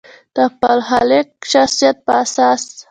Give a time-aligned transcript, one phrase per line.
[0.35, 2.61] د خپل خلاق شخصیت په اساس.